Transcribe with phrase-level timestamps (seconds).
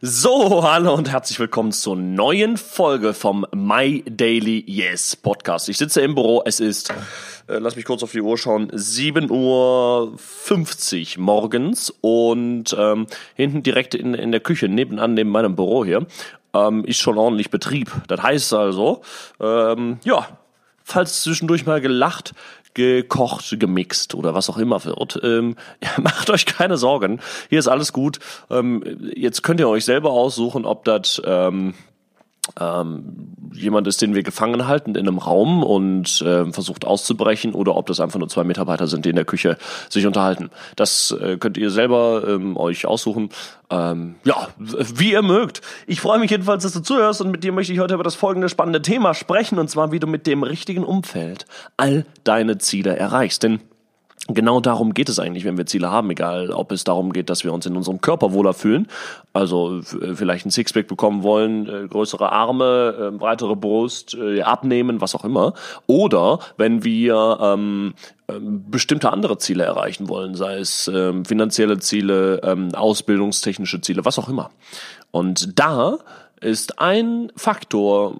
[0.00, 5.68] So, hallo und herzlich willkommen zur neuen Folge vom My Daily Yes Podcast.
[5.68, 6.90] Ich sitze im Büro, es ist,
[7.48, 13.96] äh, lass mich kurz auf die Uhr schauen, 7.50 Uhr morgens und ähm, hinten direkt
[13.96, 16.06] in, in der Küche, nebenan, neben meinem Büro hier,
[16.54, 17.90] ähm, ist schon ordentlich Betrieb.
[18.06, 19.02] Das heißt also,
[19.40, 20.28] ähm, ja,
[20.84, 22.34] falls zwischendurch mal gelacht,
[22.74, 25.20] gekocht, gemixt oder was auch immer wird.
[25.22, 27.20] Ähm, ja, macht euch keine Sorgen.
[27.48, 28.18] Hier ist alles gut.
[28.50, 28.82] Ähm,
[29.14, 31.74] jetzt könnt ihr euch selber aussuchen, ob das ähm,
[32.60, 37.76] ähm, jemand ist, den wir gefangen halten in einem Raum und äh, versucht auszubrechen oder
[37.76, 39.56] ob das einfach nur zwei Mitarbeiter sind, die in der Küche
[39.88, 40.50] sich unterhalten.
[40.76, 43.30] Das äh, könnt ihr selber ähm, euch aussuchen.
[43.70, 45.60] Ähm, ja, wie ihr mögt.
[45.86, 48.14] Ich freue mich jedenfalls, dass du zuhörst und mit dir möchte ich heute über das
[48.14, 51.46] folgende spannende Thema sprechen und zwar, wie du mit dem richtigen Umfeld
[51.76, 53.42] all deine Ziele erreichst.
[53.42, 53.60] Denn
[54.26, 57.44] Genau darum geht es eigentlich, wenn wir Ziele haben, egal ob es darum geht, dass
[57.44, 58.88] wir uns in unserem Körper wohler fühlen,
[59.32, 65.14] also vielleicht ein Sixpack bekommen wollen, äh, größere Arme, äh, breitere Brust, äh, abnehmen, was
[65.14, 65.54] auch immer,
[65.86, 67.94] oder wenn wir ähm,
[68.28, 74.18] ähm, bestimmte andere Ziele erreichen wollen, sei es ähm, finanzielle Ziele, ähm, ausbildungstechnische Ziele, was
[74.18, 74.50] auch immer.
[75.10, 75.98] Und da
[76.40, 78.18] ist ein Faktor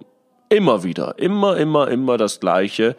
[0.48, 2.96] immer wieder, immer, immer, immer das gleiche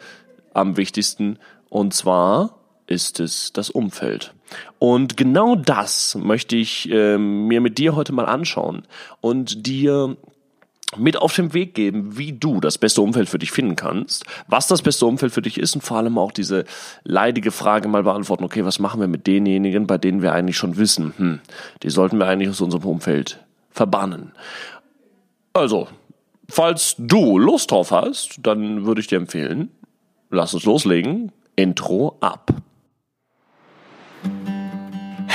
[0.54, 1.38] am wichtigsten,
[1.68, 2.59] und zwar
[2.90, 4.34] ist es das Umfeld.
[4.78, 8.82] Und genau das möchte ich äh, mir mit dir heute mal anschauen
[9.20, 10.16] und dir
[10.96, 14.66] mit auf den Weg geben, wie du das beste Umfeld für dich finden kannst, was
[14.66, 16.64] das beste Umfeld für dich ist und vor allem auch diese
[17.04, 20.76] leidige Frage mal beantworten, okay, was machen wir mit denjenigen, bei denen wir eigentlich schon
[20.78, 21.40] wissen, hm,
[21.84, 23.38] die sollten wir eigentlich aus unserem Umfeld
[23.70, 24.32] verbannen.
[25.52, 25.86] Also,
[26.48, 29.70] falls du Lust drauf hast, dann würde ich dir empfehlen,
[30.30, 31.30] lass uns loslegen.
[31.56, 32.50] Intro ab.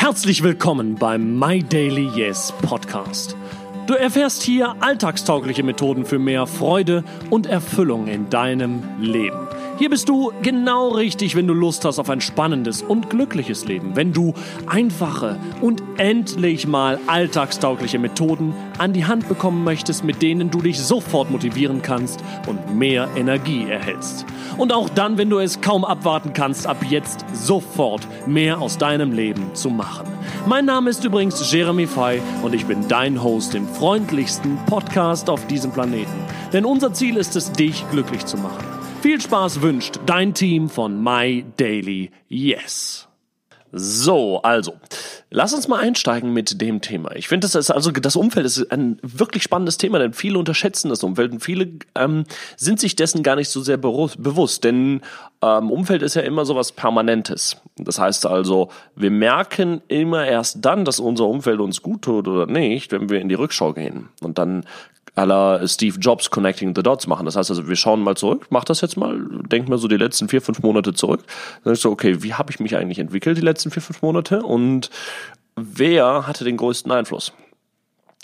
[0.05, 3.35] Herzlich willkommen beim My Daily Yes Podcast.
[3.87, 9.44] Du erfährst hier alltagstaugliche Methoden für mehr Freude und Erfüllung in deinem Leben.
[9.77, 13.93] Hier bist du genau richtig, wenn du Lust hast auf ein spannendes und glückliches Leben.
[13.97, 14.33] Wenn du
[14.67, 20.79] einfache und endlich mal alltagstaugliche Methoden an die Hand bekommen möchtest, mit denen du dich
[20.79, 24.25] sofort motivieren kannst und mehr Energie erhältst.
[24.57, 29.11] Und auch dann, wenn du es kaum abwarten kannst, ab jetzt sofort mehr aus deinem
[29.11, 30.07] Leben zu machen.
[30.45, 35.45] Mein Name ist übrigens Jeremy Fay und ich bin dein Host im freundlichsten Podcast auf
[35.47, 36.15] diesem Planeten.
[36.53, 38.74] Denn unser Ziel ist es, dich glücklich zu machen.
[39.05, 43.07] Viel Spaß wünscht dein Team von My Daily Yes.
[43.71, 44.79] So, also,
[45.35, 47.13] lass uns mal einsteigen mit dem Thema.
[47.15, 50.89] Ich finde, das ist also das Umfeld ist ein wirklich spannendes Thema, denn viele unterschätzen
[50.89, 52.23] das Umfeld und viele ähm,
[52.55, 55.01] sind sich dessen gar nicht so sehr bewusst, denn
[55.41, 57.57] ähm, Umfeld ist ja immer so was Permanentes.
[57.75, 62.45] Das heißt also, wir merken immer erst dann, dass unser Umfeld uns gut tut oder
[62.45, 64.63] nicht, wenn wir in die Rückschau gehen und dann
[65.15, 67.25] aller Steve Jobs Connecting the Dots machen.
[67.25, 69.19] Das heißt also, wir schauen mal zurück, mach das jetzt mal,
[69.49, 71.21] denk mal so die letzten vier, fünf Monate zurück.
[71.63, 74.41] Dann ist so, okay, wie habe ich mich eigentlich entwickelt die letzten vier, fünf Monate
[74.41, 74.89] und
[75.55, 77.33] wer hatte den größten Einfluss?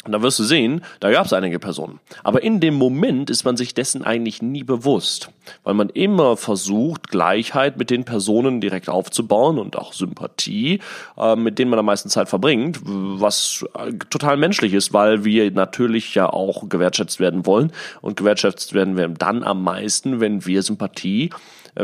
[0.03, 1.99] Und da wirst du sehen, da gab es einige Personen.
[2.23, 5.29] Aber in dem Moment ist man sich dessen eigentlich nie bewusst,
[5.63, 10.79] weil man immer versucht, Gleichheit mit den Personen direkt aufzubauen und auch Sympathie,
[11.19, 15.51] äh, mit denen man am meisten Zeit verbringt, was äh, total menschlich ist, weil wir
[15.51, 17.71] natürlich ja auch gewertschätzt werden wollen.
[18.01, 21.29] Und gewertschätzt werden wir dann am meisten, wenn wir Sympathie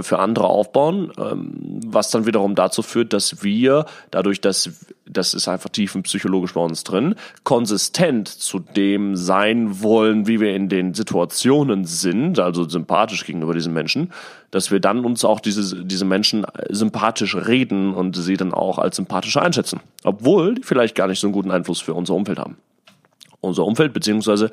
[0.02, 5.48] für andere aufbauen, ähm, was dann wiederum dazu führt, dass wir dadurch, dass das ist
[5.48, 11.86] einfach tiefenpsychologisch bei uns drin, konsistent zu dem sein wollen, wie wir in den Situationen
[11.86, 14.12] sind, also sympathisch gegenüber diesen Menschen,
[14.52, 18.98] dass wir dann uns auch diese, diese Menschen sympathisch reden und sie dann auch als
[18.98, 19.80] sympathisch einschätzen.
[20.04, 22.58] Obwohl die vielleicht gar nicht so einen guten Einfluss für unser Umfeld haben.
[23.40, 24.52] Unser Umfeld beziehungsweise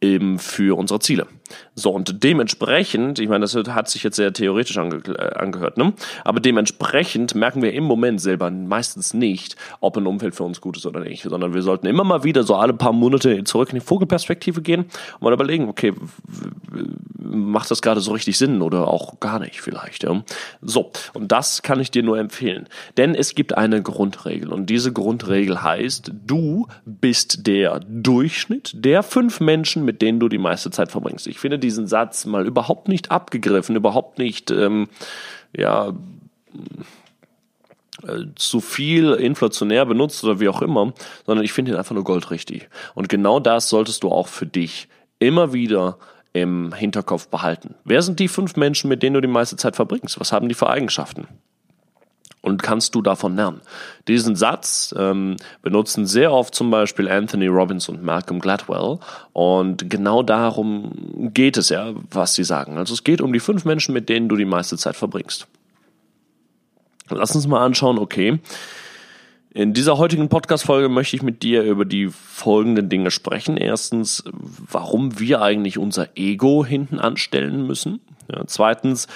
[0.00, 1.26] eben für unsere Ziele.
[1.74, 5.92] So, und dementsprechend, ich meine, das hat sich jetzt sehr theoretisch ange äh, angehört, ne?
[6.24, 10.76] aber dementsprechend merken wir im Moment selber meistens nicht, ob ein Umfeld für uns gut
[10.76, 13.76] ist oder nicht, sondern wir sollten immer mal wieder so alle paar Monate zurück in
[13.76, 15.92] die Vogelperspektive gehen und mal überlegen, okay,
[17.18, 20.02] macht das gerade so richtig Sinn oder auch gar nicht vielleicht.
[20.02, 20.22] Ja?
[20.62, 24.92] So, und das kann ich dir nur empfehlen, denn es gibt eine Grundregel und diese
[24.92, 30.90] Grundregel heißt, du bist der Durchschnitt der fünf Menschen, mit denen du die meiste Zeit
[30.90, 31.26] verbringst.
[31.26, 34.88] Ich finde diesen Satz mal überhaupt nicht abgegriffen, überhaupt nicht, ähm,
[35.56, 35.94] ja,
[38.02, 40.92] äh, zu viel inflationär benutzt oder wie auch immer,
[41.24, 42.68] sondern ich finde ihn einfach nur goldrichtig.
[42.94, 44.88] Und genau das solltest du auch für dich
[45.18, 45.96] immer wieder
[46.34, 47.76] im Hinterkopf behalten.
[47.84, 50.20] Wer sind die fünf Menschen, mit denen du die meiste Zeit verbringst?
[50.20, 51.26] Was haben die für Eigenschaften?
[52.46, 53.60] Und kannst du davon lernen.
[54.06, 58.98] Diesen Satz ähm, benutzen sehr oft zum Beispiel Anthony Robbins und Malcolm Gladwell
[59.32, 62.78] und genau darum geht es ja, was sie sagen.
[62.78, 65.48] Also es geht um die fünf Menschen, mit denen du die meiste Zeit verbringst.
[67.10, 68.38] Lass uns mal anschauen, okay.
[69.52, 73.56] In dieser heutigen Podcast-Folge möchte ich mit dir über die folgenden Dinge sprechen.
[73.56, 74.22] Erstens,
[74.70, 78.00] warum wir eigentlich unser Ego hinten anstellen müssen.
[78.30, 79.08] Ja, zweitens,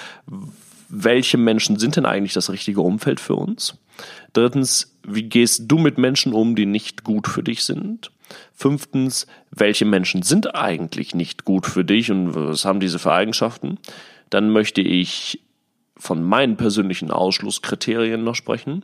[0.91, 3.77] welche Menschen sind denn eigentlich das richtige Umfeld für uns?
[4.33, 8.11] Drittens, wie gehst du mit Menschen um, die nicht gut für dich sind?
[8.53, 13.77] Fünftens, welche Menschen sind eigentlich nicht gut für dich und was haben diese für Eigenschaften?
[14.29, 15.41] Dann möchte ich
[15.97, 18.83] von meinen persönlichen Ausschlusskriterien noch sprechen.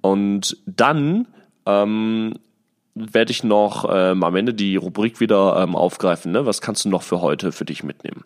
[0.00, 1.26] Und dann
[1.66, 2.34] ähm,
[2.94, 6.32] werde ich noch ähm, am Ende die Rubrik wieder ähm, aufgreifen.
[6.32, 6.46] Ne?
[6.46, 8.24] Was kannst du noch für heute für dich mitnehmen?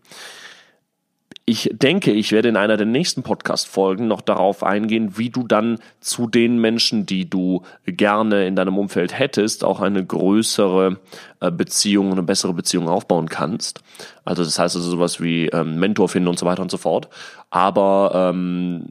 [1.44, 5.79] Ich denke, ich werde in einer der nächsten Podcast-Folgen noch darauf eingehen, wie du dann
[5.99, 11.00] zu den Menschen, die du gerne in deinem Umfeld hättest, auch eine größere
[11.41, 13.83] äh, Beziehung, eine bessere Beziehung aufbauen kannst.
[14.25, 17.09] Also das heißt also sowas wie ähm, Mentor finden und so weiter und so fort.
[17.50, 18.87] Aber ähm,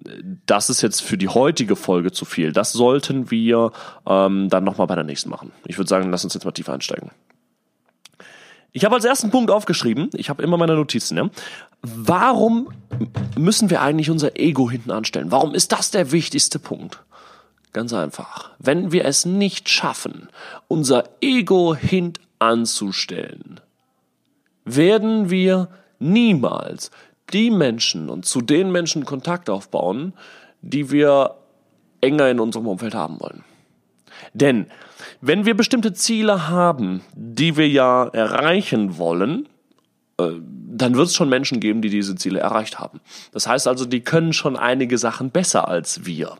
[0.45, 2.51] das ist jetzt für die heutige Folge zu viel.
[2.51, 3.71] Das sollten wir
[4.05, 5.53] ähm, dann nochmal bei der nächsten machen.
[5.67, 7.11] Ich würde sagen, lass uns jetzt mal tiefer einsteigen.
[8.73, 11.29] Ich habe als ersten Punkt aufgeschrieben, ich habe immer meine Notizen, ja.
[11.81, 12.69] Warum
[13.37, 15.31] müssen wir eigentlich unser Ego hinten anstellen?
[15.31, 16.99] Warum ist das der wichtigste Punkt?
[17.73, 18.51] Ganz einfach.
[18.59, 20.29] Wenn wir es nicht schaffen,
[20.67, 23.59] unser Ego hinten anzustellen,
[24.63, 25.69] werden wir
[25.99, 26.91] niemals
[27.33, 30.13] die Menschen und zu den Menschen Kontakt aufbauen,
[30.61, 31.35] die wir
[32.01, 33.43] enger in unserem Umfeld haben wollen.
[34.33, 34.67] Denn
[35.19, 39.47] wenn wir bestimmte Ziele haben, die wir ja erreichen wollen,
[40.17, 40.39] äh,
[40.73, 43.01] dann wird es schon Menschen geben, die diese Ziele erreicht haben.
[43.33, 46.37] Das heißt also, die können schon einige Sachen besser als wir.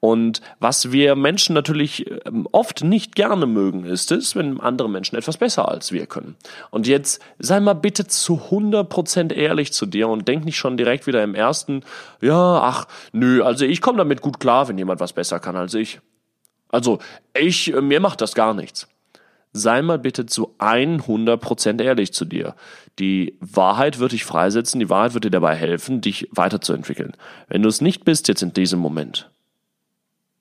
[0.00, 5.16] Und was wir Menschen natürlich ähm, oft nicht gerne mögen, ist es, wenn andere Menschen
[5.16, 6.36] etwas besser als wir können.
[6.70, 11.06] Und jetzt sei mal bitte zu 100% ehrlich zu dir und denk nicht schon direkt
[11.06, 11.82] wieder im ersten,
[12.20, 15.74] ja, ach, nö, also ich komme damit gut klar, wenn jemand was besser kann als
[15.74, 16.00] ich.
[16.74, 16.98] Also
[17.38, 18.88] ich, äh, mir macht das gar nichts.
[19.52, 22.56] Sei mal bitte zu 100% ehrlich zu dir.
[22.98, 27.12] Die Wahrheit wird dich freisetzen, die Wahrheit wird dir dabei helfen, dich weiterzuentwickeln.
[27.46, 29.30] Wenn du es nicht bist jetzt in diesem Moment,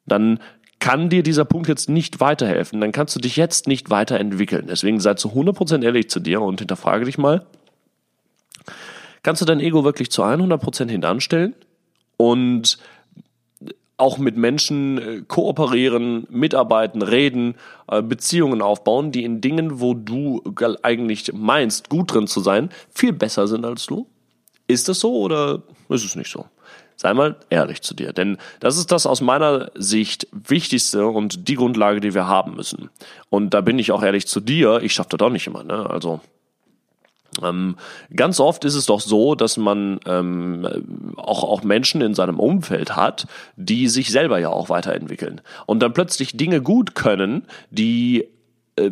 [0.07, 0.39] dann
[0.79, 4.65] kann dir dieser Punkt jetzt nicht weiterhelfen, dann kannst du dich jetzt nicht weiterentwickeln.
[4.67, 7.45] Deswegen sei zu 100% ehrlich zu dir und hinterfrage dich mal,
[9.21, 11.53] kannst du dein Ego wirklich zu 100% hintanstellen
[12.17, 12.79] und
[13.97, 17.55] auch mit Menschen äh, kooperieren, mitarbeiten, reden,
[17.87, 20.41] äh, Beziehungen aufbauen, die in Dingen, wo du
[20.81, 24.07] eigentlich meinst, gut drin zu sein, viel besser sind als du?
[24.67, 26.45] Ist das so oder ist es nicht so?
[26.95, 31.55] Sei mal ehrlich zu dir, denn das ist das aus meiner Sicht Wichtigste und die
[31.55, 32.89] Grundlage, die wir haben müssen.
[33.29, 35.89] Und da bin ich auch ehrlich zu dir, ich schaffe das auch nicht immer, ne?
[35.89, 36.21] Also
[37.41, 37.75] ähm,
[38.15, 42.95] ganz oft ist es doch so, dass man ähm, auch, auch Menschen in seinem Umfeld
[42.95, 48.27] hat, die sich selber ja auch weiterentwickeln und dann plötzlich Dinge gut können, die
[48.75, 48.91] äh,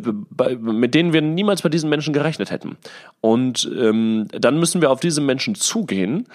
[0.58, 2.76] mit denen wir niemals bei diesen Menschen gerechnet hätten.
[3.20, 6.26] Und ähm, dann müssen wir auf diese Menschen zugehen,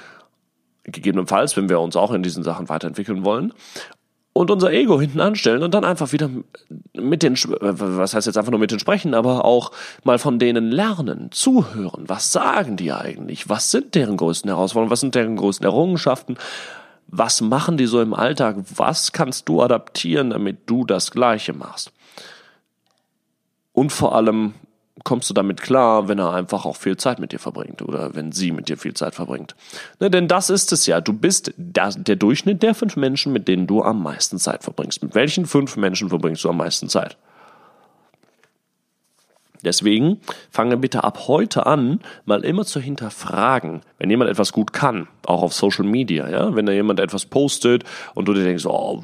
[0.83, 3.53] gegebenenfalls, wenn wir uns auch in diesen Sachen weiterentwickeln wollen,
[4.37, 6.29] und unser Ego hinten anstellen und dann einfach wieder
[6.93, 9.71] mit den, was heißt jetzt einfach nur mit den sprechen, aber auch
[10.03, 12.03] mal von denen lernen, zuhören.
[12.07, 13.49] Was sagen die eigentlich?
[13.49, 14.91] Was sind deren größten Herausforderungen?
[14.91, 16.37] Was sind deren größten Errungenschaften?
[17.07, 18.57] Was machen die so im Alltag?
[18.75, 21.91] Was kannst du adaptieren, damit du das Gleiche machst?
[23.73, 24.53] Und vor allem,
[25.03, 28.31] kommst du damit klar, wenn er einfach auch viel Zeit mit dir verbringt oder wenn
[28.31, 29.55] sie mit dir viel Zeit verbringt.
[29.99, 31.01] Ne, denn das ist es ja.
[31.01, 35.03] Du bist der, der Durchschnitt der fünf Menschen, mit denen du am meisten Zeit verbringst.
[35.03, 37.17] Mit welchen fünf Menschen verbringst du am meisten Zeit?
[39.63, 45.07] Deswegen fange bitte ab heute an, mal immer zu hinterfragen, wenn jemand etwas gut kann,
[45.25, 49.03] auch auf Social Media, ja, wenn da jemand etwas postet und du dir denkst, oh,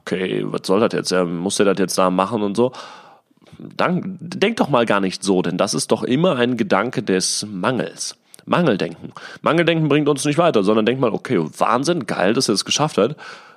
[0.00, 2.72] okay, was soll das jetzt, ja, muss der das jetzt da machen und so,
[3.58, 7.46] dann, denk doch mal gar nicht so, denn das ist doch immer ein Gedanke des
[7.48, 8.16] Mangels.
[8.46, 9.12] Mangeldenken.
[9.42, 12.96] Mangeldenken bringt uns nicht weiter, sondern denk mal, okay, Wahnsinn, geil, dass er es geschafft
[12.96, 13.16] hat.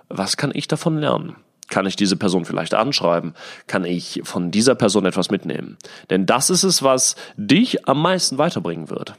[0.10, 1.36] Was kann ich davon lernen?
[1.68, 3.36] Kann ich diese Person vielleicht anschreiben?
[3.68, 5.77] Kann ich von dieser Person etwas mitnehmen?
[6.10, 9.13] Denn das ist es, was dich am meisten weiterbringen wird.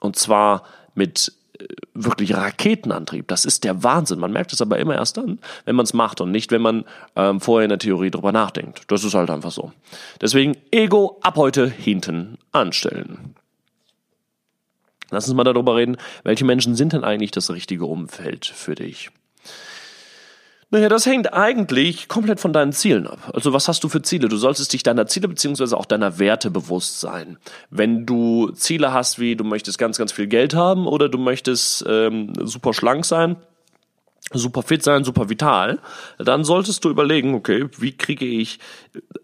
[0.00, 1.32] Und zwar mit
[1.94, 3.28] wirklich Raketenantrieb.
[3.28, 4.18] Das ist der Wahnsinn.
[4.18, 6.84] Man merkt es aber immer erst dann, wenn man es macht und nicht, wenn man
[7.16, 8.82] ähm, vorher in der Theorie drüber nachdenkt.
[8.88, 9.72] Das ist halt einfach so.
[10.20, 13.34] Deswegen Ego ab heute hinten anstellen.
[15.10, 19.10] Lass uns mal darüber reden, welche Menschen sind denn eigentlich das richtige Umfeld für dich?
[20.70, 23.30] Naja, das hängt eigentlich komplett von deinen Zielen ab.
[23.32, 24.28] Also was hast du für Ziele?
[24.28, 27.38] Du solltest dich deiner Ziele beziehungsweise auch deiner Werte bewusst sein.
[27.70, 31.86] Wenn du Ziele hast wie du möchtest ganz, ganz viel Geld haben oder du möchtest
[31.88, 33.36] ähm, super schlank sein,
[34.34, 35.78] super fit sein, super vital,
[36.18, 38.58] dann solltest du überlegen, okay, wie kriege ich,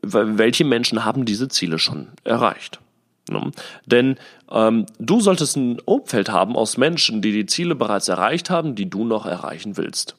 [0.00, 2.80] welche Menschen haben diese Ziele schon erreicht?
[3.28, 3.50] Ne?
[3.84, 4.16] Denn
[4.50, 8.88] ähm, du solltest ein Umfeld haben aus Menschen, die die Ziele bereits erreicht haben, die
[8.88, 10.16] du noch erreichen willst.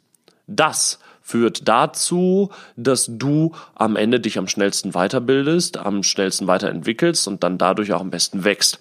[0.48, 7.44] Das führt dazu, dass du am Ende dich am schnellsten weiterbildest, am schnellsten weiterentwickelst und
[7.44, 8.78] dann dadurch auch am besten wächst.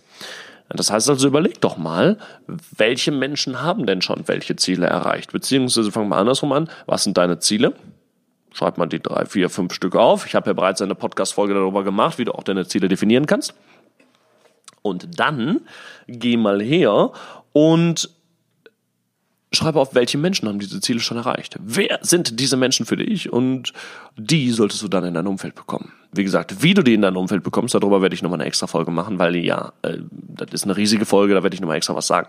[0.69, 2.19] Das heißt also, überleg doch mal,
[2.77, 5.33] welche Menschen haben denn schon welche Ziele erreicht?
[5.33, 6.69] Beziehungsweise fangen wir andersrum an.
[6.85, 7.73] Was sind deine Ziele?
[8.53, 10.27] Schreib mal die drei, vier, fünf Stück auf.
[10.27, 13.55] Ich habe ja bereits eine Podcast-Folge darüber gemacht, wie du auch deine Ziele definieren kannst.
[14.83, 15.63] Und dann
[16.09, 17.13] geh mal her
[17.55, 18.11] und
[19.55, 21.57] schreibe auf, welche Menschen haben diese Ziele schon erreicht.
[21.61, 23.33] Wer sind diese Menschen für dich?
[23.33, 23.73] Und
[24.17, 25.93] die solltest du dann in dein Umfeld bekommen.
[26.13, 28.67] Wie gesagt, wie du die in dein Umfeld bekommst, darüber werde ich nochmal eine extra
[28.67, 31.95] Folge machen, weil ja, äh, das ist eine riesige Folge, da werde ich nochmal extra
[31.95, 32.29] was sagen.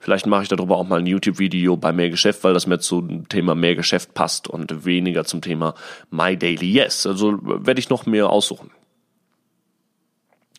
[0.00, 3.28] Vielleicht mache ich darüber auch mal ein YouTube-Video bei Mehr Geschäft, weil das mir zum
[3.28, 5.74] Thema Mehr Geschäft passt und weniger zum Thema
[6.10, 7.06] My Daily Yes.
[7.06, 8.70] Also werde ich noch mehr aussuchen.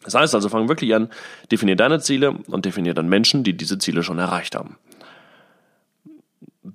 [0.03, 1.09] Das heißt also, fang wirklich an,
[1.51, 4.77] definier deine Ziele und definier dann Menschen, die diese Ziele schon erreicht haben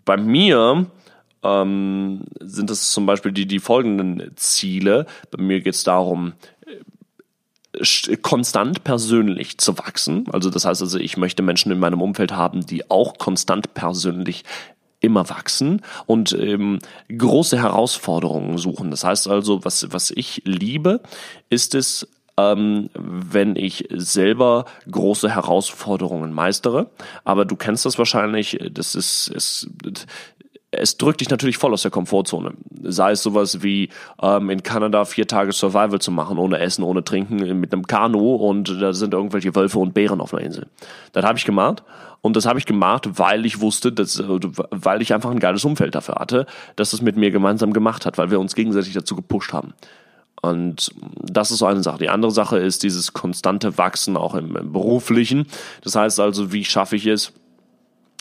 [0.05, 0.87] bei mir
[1.43, 5.07] ähm, sind es zum Beispiel die, die folgenden Ziele.
[5.31, 6.35] Bei mir geht es darum,
[7.77, 10.27] äh, konstant persönlich zu wachsen.
[10.33, 14.45] Also das heißt also, ich möchte Menschen in meinem Umfeld haben, die auch konstant persönlich
[15.01, 18.91] immer wachsen und ähm, große Herausforderungen suchen.
[18.93, 21.01] Das heißt also, was, was ich liebe,
[21.51, 26.91] ist es, ähm, wenn ich selber große Herausforderungen meistere.
[27.25, 29.69] Aber du kennst das wahrscheinlich, das ist, es,
[30.71, 32.55] es drückt dich natürlich voll aus der Komfortzone.
[32.83, 37.05] Sei es sowas wie ähm, in Kanada vier Tage Survival zu machen, ohne Essen, ohne
[37.05, 40.67] Trinken, mit einem Kanu und da sind irgendwelche Wölfe und Bären auf einer Insel.
[41.13, 41.83] Das habe ich gemacht
[42.23, 45.95] und das habe ich gemacht, weil ich wusste, dass, weil ich einfach ein geiles Umfeld
[45.95, 46.47] dafür hatte,
[46.77, 49.75] dass es mit mir gemeinsam gemacht hat, weil wir uns gegenseitig dazu gepusht haben.
[50.41, 51.99] Und das ist so eine Sache.
[51.99, 55.47] Die andere Sache ist dieses konstante Wachsen auch im, im beruflichen.
[55.83, 57.33] Das heißt also, wie schaffe ich es,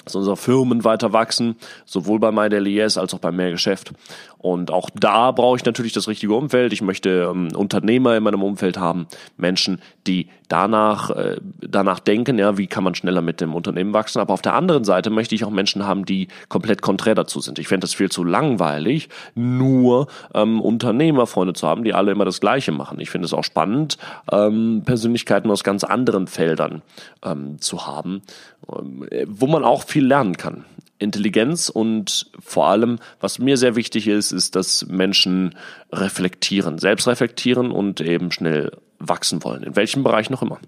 [0.06, 1.56] dass unsere Firmen weiter wachsen,
[1.86, 3.94] sowohl bei MyDailyS als auch bei Mehrgeschäft.
[4.38, 6.74] Und auch da brauche ich natürlich das richtige Umfeld.
[6.74, 9.06] Ich möchte ähm, Unternehmer in meinem Umfeld haben,
[9.38, 14.20] Menschen, die danach, äh, danach denken, ja, wie kann man schneller mit dem Unternehmen wachsen.
[14.20, 17.60] Aber auf der anderen Seite möchte ich auch Menschen haben, die komplett konträr dazu sind.
[17.60, 22.40] Ich fände das viel zu langweilig, nur ähm, Unternehmerfreunde zu haben, die alle immer das
[22.40, 23.00] Gleiche machen.
[23.00, 24.00] Ich finde es auch spannend,
[24.32, 26.82] ähm, Persönlichkeiten aus ganz anderen Feldern
[27.24, 28.24] ähm, zu haben,
[28.68, 30.66] wo man auch viel lernen kann.
[31.00, 35.56] Intelligenz und vor allem, was mir sehr wichtig ist, ist, dass Menschen
[35.92, 40.60] reflektieren, selbst reflektieren und eben schnell wachsen wollen, in welchem Bereich noch immer.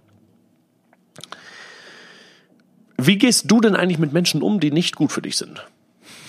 [2.98, 5.66] Wie gehst du denn eigentlich mit Menschen um, die nicht gut für dich sind?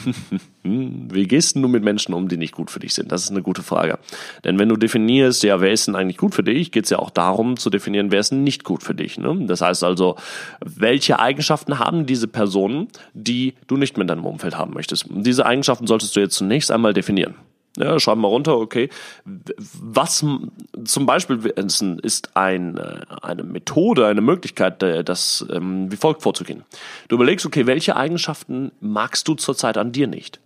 [0.62, 3.12] Wie gehst du mit Menschen um, die nicht gut für dich sind?
[3.12, 3.99] Das ist eine gute Frage.
[4.44, 6.99] Denn wenn du definierst, ja, wer ist denn eigentlich gut für dich, geht es ja
[6.99, 9.18] auch darum zu definieren, wer ist denn nicht gut für dich.
[9.18, 9.44] Ne?
[9.46, 10.16] Das heißt also,
[10.64, 15.06] welche Eigenschaften haben diese Personen, die du nicht in deinem Umfeld haben möchtest?
[15.11, 17.34] Und diese Eigenschaften solltest du jetzt zunächst einmal definieren.
[17.76, 18.88] Ja, schreib mal runter, okay.
[19.25, 20.25] Was
[20.85, 26.62] zum Beispiel ist ein, äh, eine Methode, eine Möglichkeit, äh, das ähm, wie folgt vorzugehen.
[27.09, 30.40] Du überlegst, okay, welche Eigenschaften magst du zurzeit an dir nicht?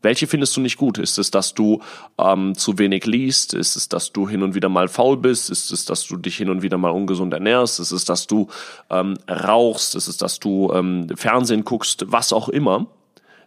[0.00, 0.98] Welche findest du nicht gut?
[0.98, 1.82] Ist es, dass du
[2.18, 3.54] ähm, zu wenig liest?
[3.54, 5.50] Ist es, dass du hin und wieder mal faul bist?
[5.50, 7.80] Ist es, dass du dich hin und wieder mal ungesund ernährst?
[7.80, 8.46] Ist es, dass du
[8.90, 9.96] ähm, rauchst?
[9.96, 12.04] Ist es, dass du ähm, Fernsehen guckst?
[12.06, 12.86] Was auch immer.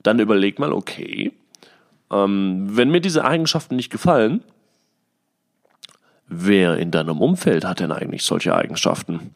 [0.03, 1.31] Dann überleg mal, okay,
[2.11, 4.43] ähm, wenn mir diese Eigenschaften nicht gefallen,
[6.27, 9.33] wer in deinem Umfeld hat denn eigentlich solche Eigenschaften?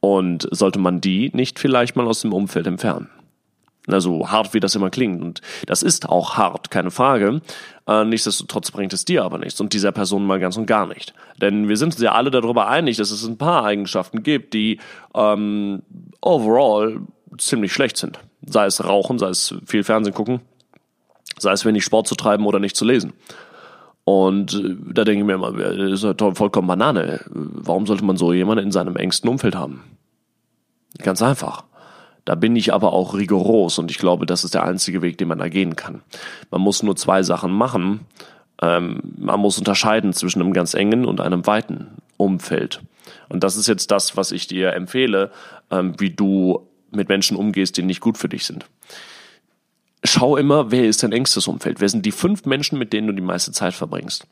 [0.00, 3.08] Und sollte man die nicht vielleicht mal aus dem Umfeld entfernen?
[3.86, 5.22] Also hart wie das immer klingt.
[5.22, 7.40] Und das ist auch hart, keine Frage.
[7.86, 11.14] Äh, nichtsdestotrotz bringt es dir aber nichts und dieser Person mal ganz und gar nicht.
[11.40, 14.78] Denn wir sind uns ja alle darüber einig, dass es ein paar Eigenschaften gibt, die
[15.14, 15.82] ähm,
[16.22, 17.00] overall
[17.36, 18.18] ziemlich schlecht sind.
[18.46, 20.40] Sei es Rauchen, sei es viel Fernsehen gucken,
[21.38, 23.12] sei es wenig Sport zu treiben oder nicht zu lesen.
[24.04, 27.20] Und äh, da denke ich mir immer, das ist ja vollkommen Banane.
[27.30, 29.82] Warum sollte man so jemanden in seinem engsten Umfeld haben?
[30.98, 31.64] Ganz einfach.
[32.24, 35.28] Da bin ich aber auch rigoros und ich glaube, das ist der einzige Weg, den
[35.28, 36.02] man da gehen kann.
[36.50, 38.00] Man muss nur zwei Sachen machen.
[38.62, 42.80] Ähm, man muss unterscheiden zwischen einem ganz engen und einem weiten Umfeld.
[43.28, 45.32] Und das ist jetzt das, was ich dir empfehle,
[45.70, 48.66] ähm, wie du mit Menschen umgehst, die nicht gut für dich sind
[50.04, 51.80] schau immer, wer ist dein engstes Umfeld?
[51.80, 54.26] Wer sind die fünf Menschen, mit denen du die meiste Zeit verbringst?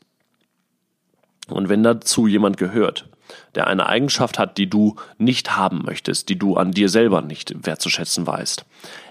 [1.49, 3.09] Und wenn dazu jemand gehört,
[3.55, 7.65] der eine Eigenschaft hat, die du nicht haben möchtest, die du an dir selber nicht
[7.65, 8.65] wertzuschätzen weißt,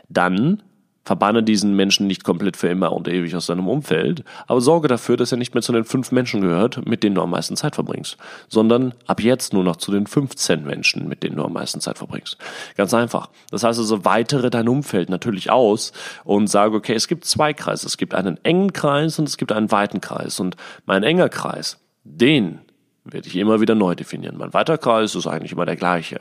[0.08, 0.62] dann
[1.04, 5.16] Verbanne diesen Menschen nicht komplett für immer und ewig aus deinem Umfeld, aber sorge dafür,
[5.16, 7.74] dass er nicht mehr zu den fünf Menschen gehört, mit denen du am meisten Zeit
[7.74, 8.16] verbringst,
[8.48, 11.98] sondern ab jetzt nur noch zu den 15 Menschen, mit denen du am meisten Zeit
[11.98, 12.38] verbringst.
[12.76, 13.30] Ganz einfach.
[13.50, 15.92] Das heißt also, weitere dein Umfeld natürlich aus
[16.24, 17.86] und sage, okay, es gibt zwei Kreise.
[17.86, 20.38] Es gibt einen engen Kreis und es gibt einen weiten Kreis.
[20.38, 20.56] Und
[20.86, 22.60] mein enger Kreis, den
[23.04, 24.36] werde ich immer wieder neu definieren.
[24.38, 26.20] Mein weiter Kreis ist eigentlich immer der gleiche.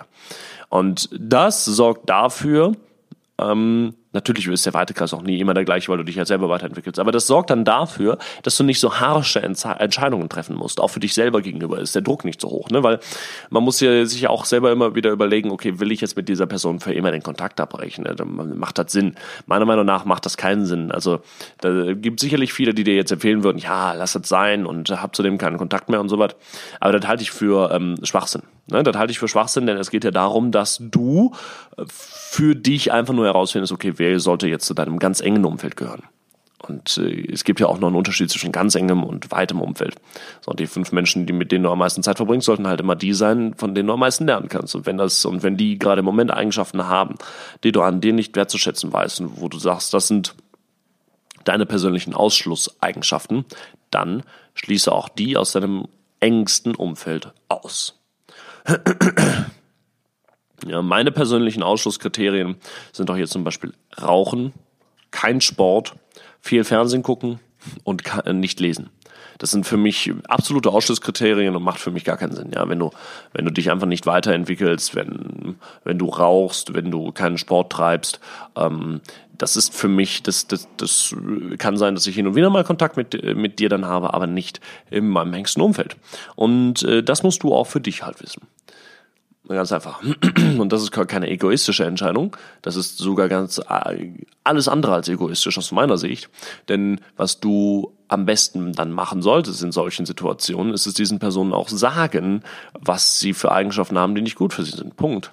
[0.69, 2.73] Und das sorgt dafür,
[3.37, 6.49] ähm, Natürlich ist der Weitekreis auch nie immer der gleiche, weil du dich ja selber
[6.49, 6.99] weiterentwickelst.
[6.99, 10.81] Aber das sorgt dann dafür, dass du nicht so harsche Entscheidungen treffen musst.
[10.81, 12.69] Auch für dich selber gegenüber ist der Druck nicht so hoch.
[12.69, 12.83] Ne?
[12.83, 12.99] Weil
[13.49, 16.45] man muss ja sich auch selber immer wieder überlegen, okay, will ich jetzt mit dieser
[16.45, 18.03] Person für immer den Kontakt abbrechen?
[18.03, 18.15] Ne?
[18.15, 19.15] Dann macht das Sinn.
[19.45, 20.91] Meiner Meinung nach macht das keinen Sinn.
[20.91, 21.21] Also
[21.59, 25.15] da gibt sicherlich viele, die dir jetzt empfehlen würden, ja, lass es sein und hab
[25.15, 26.35] zudem keinen Kontakt mehr und so was.
[26.79, 28.43] Aber das halte ich für ähm, Schwachsinn.
[28.67, 28.83] Ne?
[28.83, 31.33] Das halte ich für Schwachsinn, denn es geht ja darum, dass du
[31.77, 35.75] äh, für dich einfach nur herausfindest, okay, wer sollte jetzt zu deinem ganz engen Umfeld
[35.75, 36.03] gehören.
[36.67, 39.95] Und äh, es gibt ja auch noch einen Unterschied zwischen ganz engem und weitem Umfeld.
[40.41, 42.95] So, die fünf Menschen, die mit denen du am meisten Zeit verbringst, sollten halt immer
[42.95, 44.75] die sein, von denen du am meisten lernen kannst.
[44.75, 47.15] Und wenn das, und wenn die gerade im Moment Eigenschaften haben,
[47.63, 50.35] die du an dir nicht wertzuschätzen weißt und wo du sagst, das sind
[51.43, 53.45] deine persönlichen Ausschlusseigenschaften,
[53.89, 55.87] dann schließe auch die aus deinem
[56.19, 58.00] engsten Umfeld aus.
[60.67, 62.55] Ja, meine persönlichen Ausschlusskriterien
[62.91, 64.53] sind doch jetzt zum Beispiel Rauchen,
[65.09, 65.95] kein Sport,
[66.39, 67.39] viel Fernsehen gucken
[67.83, 68.03] und
[68.33, 68.91] nicht lesen.
[69.41, 72.51] Das sind für mich absolute Ausschlusskriterien und macht für mich gar keinen Sinn.
[72.53, 72.91] Ja, wenn du,
[73.33, 78.19] wenn du dich einfach nicht weiterentwickelst, wenn, wenn du rauchst, wenn du keinen Sport treibst,
[78.55, 79.01] ähm,
[79.39, 81.15] das ist für mich, das, das, das
[81.57, 84.27] kann sein, dass ich hin und wieder mal Kontakt mit, mit dir dann habe, aber
[84.27, 85.97] nicht in meinem engsten Umfeld.
[86.35, 88.43] Und äh, das musst du auch für dich halt wissen.
[89.53, 90.01] Ganz einfach.
[90.57, 92.35] Und das ist keine egoistische Entscheidung.
[92.61, 94.09] Das ist sogar ganz äh,
[94.43, 96.29] alles andere als egoistisch aus meiner Sicht.
[96.69, 101.53] Denn was du am besten dann machen solltest in solchen Situationen, ist es diesen Personen
[101.53, 104.95] auch sagen, was sie für Eigenschaften haben, die nicht gut für sie sind.
[104.95, 105.31] Punkt.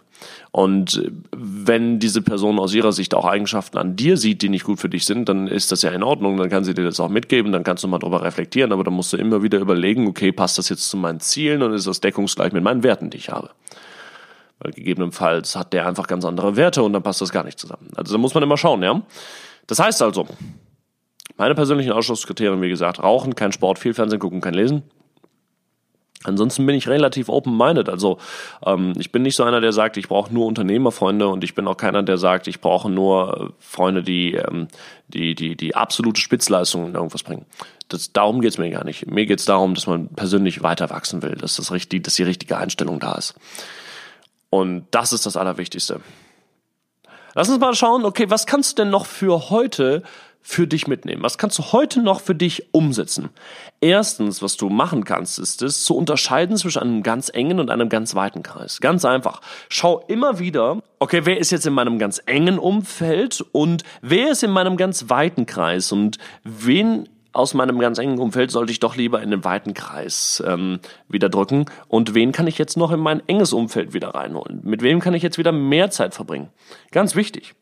[0.51, 4.81] Und wenn diese Person aus ihrer Sicht auch Eigenschaften an dir sieht, die nicht gut
[4.81, 6.37] für dich sind, dann ist das ja in Ordnung.
[6.37, 8.95] Dann kann sie dir das auch mitgeben, dann kannst du mal drüber reflektieren, aber dann
[8.95, 12.01] musst du immer wieder überlegen, okay, passt das jetzt zu meinen Zielen und ist das
[12.01, 13.51] deckungsgleich mit meinen Werten, die ich habe.
[14.61, 17.88] Weil gegebenenfalls hat der einfach ganz andere Werte und dann passt das gar nicht zusammen.
[17.97, 19.03] Also da muss man immer schauen, ja.
[19.66, 20.27] Das heißt also,
[21.37, 24.83] meine persönlichen Ausschlusskriterien, wie gesagt, Rauchen, kein Sport, viel Fernsehen gucken, kein Lesen.
[26.25, 27.88] Ansonsten bin ich relativ open-minded.
[27.88, 28.18] Also
[28.66, 31.68] ähm, ich bin nicht so einer, der sagt, ich brauche nur Unternehmerfreunde und ich bin
[31.68, 34.66] auch keiner, der sagt, ich brauche nur Freunde, die, ähm,
[35.07, 37.47] die, die, die absolute Spitzleistung in irgendwas bringen.
[37.88, 39.07] Das, darum geht's mir gar nicht.
[39.07, 42.57] Mir geht's darum, dass man persönlich weiter wachsen will, dass, das richtig, dass die richtige
[42.57, 43.35] Einstellung da ist.
[44.51, 46.01] Und das ist das Allerwichtigste.
[47.35, 50.03] Lass uns mal schauen, okay, was kannst du denn noch für heute
[50.41, 51.23] für dich mitnehmen?
[51.23, 53.29] Was kannst du heute noch für dich umsetzen?
[53.81, 57.91] Erstens, was du machen kannst, ist es zu unterscheiden zwischen einem ganz engen und einem
[57.91, 58.81] ganz weiten Kreis.
[58.81, 59.43] Ganz einfach.
[59.69, 64.43] Schau immer wieder, okay, wer ist jetzt in meinem ganz engen Umfeld und wer ist
[64.43, 68.97] in meinem ganz weiten Kreis und wen aus meinem ganz engen Umfeld sollte ich doch
[68.97, 71.67] lieber in den weiten Kreis ähm, wieder drücken.
[71.88, 74.61] Und wen kann ich jetzt noch in mein enges Umfeld wieder reinholen?
[74.64, 76.49] Mit wem kann ich jetzt wieder mehr Zeit verbringen?
[76.91, 77.55] Ganz wichtig.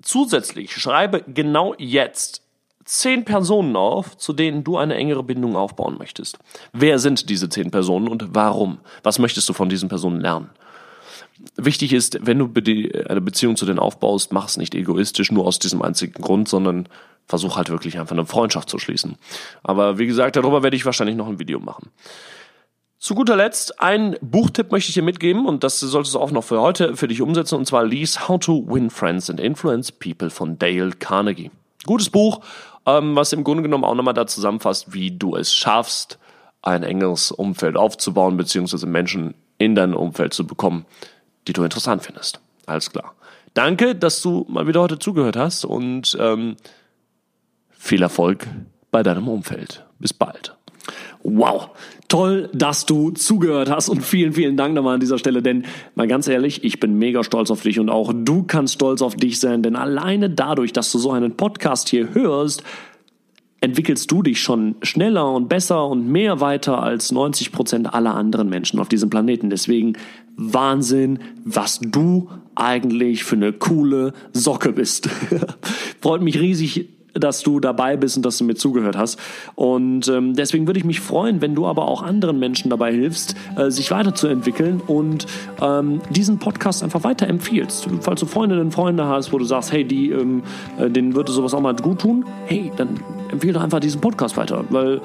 [0.00, 2.42] Zusätzlich schreibe genau jetzt
[2.84, 6.38] zehn Personen auf, zu denen du eine engere Bindung aufbauen möchtest.
[6.72, 8.78] Wer sind diese zehn Personen und warum?
[9.02, 10.50] Was möchtest du von diesen Personen lernen?
[11.56, 12.50] Wichtig ist, wenn du
[13.08, 16.88] eine Beziehung zu denen aufbaust, mach es nicht egoistisch, nur aus diesem einzigen Grund, sondern
[17.26, 19.16] versuch halt wirklich einfach eine Freundschaft zu schließen.
[19.62, 21.90] Aber wie gesagt, darüber werde ich wahrscheinlich noch ein Video machen.
[22.98, 26.42] Zu guter Letzt, ein Buchtipp möchte ich dir mitgeben und das solltest du auch noch
[26.42, 30.30] für heute für dich umsetzen und zwar lies How to Win Friends and Influence People
[30.30, 31.52] von Dale Carnegie.
[31.86, 32.40] Gutes Buch,
[32.86, 36.18] ähm, was im Grunde genommen auch nochmal da zusammenfasst, wie du es schaffst,
[36.62, 40.84] ein engeres Umfeld aufzubauen, beziehungsweise Menschen in dein Umfeld zu bekommen,
[41.48, 42.40] die du interessant findest.
[42.66, 43.14] Alles klar.
[43.54, 46.56] Danke, dass du mal wieder heute zugehört hast und ähm,
[47.70, 48.46] viel Erfolg
[48.90, 49.84] bei deinem Umfeld.
[49.98, 50.54] Bis bald.
[51.22, 51.70] Wow,
[52.06, 56.06] toll, dass du zugehört hast und vielen, vielen Dank nochmal an dieser Stelle, denn mal
[56.06, 59.40] ganz ehrlich, ich bin mega stolz auf dich und auch du kannst stolz auf dich
[59.40, 62.62] sein, denn alleine dadurch, dass du so einen Podcast hier hörst,
[63.60, 68.48] entwickelst du dich schon schneller und besser und mehr weiter als 90 Prozent aller anderen
[68.48, 69.50] Menschen auf diesem Planeten.
[69.50, 69.94] Deswegen
[70.38, 75.08] Wahnsinn, was du eigentlich für eine coole Socke bist.
[76.00, 79.18] Freut mich riesig, dass du dabei bist und dass du mir zugehört hast.
[79.56, 83.34] Und ähm, deswegen würde ich mich freuen, wenn du aber auch anderen Menschen dabei hilfst,
[83.56, 85.26] äh, sich weiterzuentwickeln und
[85.60, 87.88] ähm, diesen Podcast einfach weiterempfiehlst.
[88.00, 90.42] Falls du Freundinnen und Freunde hast, wo du sagst, hey, die, ähm,
[90.78, 94.36] äh, denen würde sowas auch mal gut tun, hey, dann empfehle doch einfach diesen Podcast
[94.36, 95.00] weiter, weil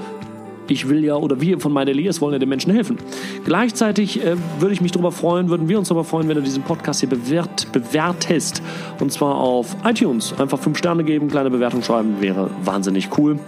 [0.67, 2.97] ich will ja oder wir von MyDelias wollen ja den Menschen helfen.
[3.45, 6.63] Gleichzeitig äh, würde ich mich darüber freuen, würden wir uns darüber freuen, wenn du diesen
[6.63, 8.62] Podcast hier bewert, bewertest.
[8.99, 10.34] Und zwar auf iTunes.
[10.39, 13.39] Einfach fünf Sterne geben, kleine Bewertung schreiben, wäre wahnsinnig cool.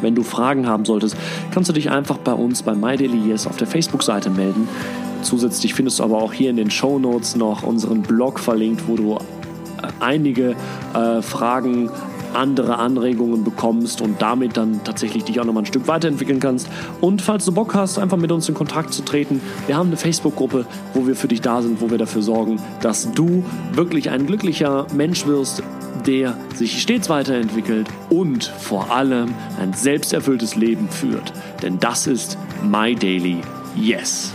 [0.00, 1.16] Wenn du Fragen haben solltest,
[1.52, 4.68] kannst du dich einfach bei uns bei MyDailyYes auf der Facebook-Seite melden.
[5.22, 8.96] Zusätzlich findest du aber auch hier in den Show Notes noch unseren Blog verlinkt, wo
[8.96, 9.18] du äh,
[10.00, 10.56] einige
[10.94, 11.90] äh, Fragen
[12.34, 16.68] andere Anregungen bekommst und damit dann tatsächlich dich auch nochmal ein Stück weiterentwickeln kannst.
[17.00, 19.96] Und falls du Bock hast, einfach mit uns in Kontakt zu treten, wir haben eine
[19.96, 24.26] Facebook-Gruppe, wo wir für dich da sind, wo wir dafür sorgen, dass du wirklich ein
[24.26, 25.62] glücklicher Mensch wirst,
[26.06, 31.32] der sich stets weiterentwickelt und vor allem ein selbsterfülltes Leben führt.
[31.62, 33.38] Denn das ist My Daily
[33.76, 34.32] Yes.